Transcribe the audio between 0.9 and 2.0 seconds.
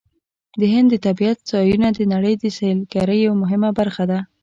د طبیعت ځایونه د